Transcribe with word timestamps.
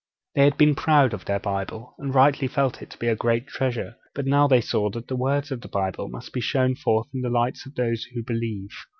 They 0.33 0.45
had 0.45 0.57
been 0.57 0.73
proud 0.73 1.13
of 1.13 1.25
their 1.25 1.39
Bible, 1.39 1.93
and 1.99 2.07
had 2.07 2.15
rightly 2.15 2.47
felt 2.47 2.81
it 2.81 2.89
to 2.89 2.97
be 2.97 3.05
a 3.07 3.15
great 3.15 3.45
treasure; 3.45 3.97
but 4.15 4.25
now 4.25 4.47
they 4.47 4.59
saw 4.59 4.89
that 4.89 5.07
the 5.07 5.15
words 5.15 5.51
of 5.51 5.61
the 5.61 5.67
Bible 5.67 6.09
must 6.09 6.33
be 6.33 6.41
shown 6.41 6.73
forth 6.73 7.05
in 7.13 7.21
the 7.21 7.29
lives 7.29 7.67
of 7.67 7.75
those 7.75 8.05
who 8.05 8.23
believe. 8.23 8.71